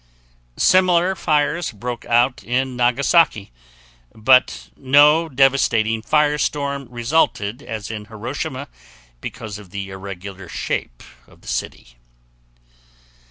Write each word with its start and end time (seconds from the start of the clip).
Similar 0.57 1.13
fires 1.13 1.71
broke 1.71 2.05
out 2.05 2.43
in 2.43 2.75
Nagasaki, 2.75 3.51
but 4.15 4.71
no 4.75 5.29
devastating 5.29 6.01
fire 6.01 6.39
storm 6.39 6.87
resulted 6.89 7.61
as 7.61 7.91
in 7.91 8.05
Hiroshima 8.05 8.67
because 9.19 9.59
of 9.59 9.69
the 9.69 9.91
irregular 9.91 10.49
shape 10.49 11.03
of 11.27 11.41
the 11.41 11.47
city. 11.47 11.97